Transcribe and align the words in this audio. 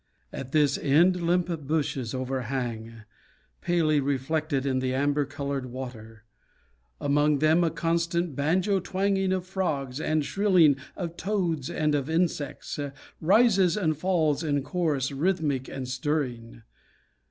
At 0.33 0.51
this 0.51 0.79
end 0.79 1.17
limp 1.21 1.47
bushes 1.67 2.15
overhang, 2.15 3.03
Palely 3.61 3.99
reflected 3.99 4.65
in 4.65 4.79
the 4.79 4.95
amber 4.95 5.25
colored 5.25 5.67
water; 5.67 6.23
Among 6.99 7.37
them 7.37 7.63
a 7.63 7.69
constant 7.69 8.35
banjo 8.35 8.79
twanging 8.79 9.31
of 9.31 9.45
frogs, 9.45 10.01
And 10.01 10.25
shrilling 10.25 10.77
of 10.95 11.17
toads 11.17 11.69
and 11.69 11.93
of 11.93 12.09
insects 12.09 12.79
Rises 13.19 13.77
and 13.77 13.95
falls 13.95 14.43
in 14.43 14.63
chorus 14.63 15.11
rhythmic 15.11 15.67
and 15.69 15.87
stirring. 15.87 16.63